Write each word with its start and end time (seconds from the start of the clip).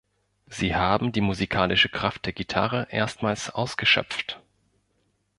Sie 0.47 0.73
haben 0.73 1.11
die 1.11 1.21
musikalische 1.21 1.87
Kraft 1.87 2.25
der 2.25 2.33
Gitarre 2.33 2.87
erstmals 2.89 3.51
ausgeschöpft. 3.51 4.41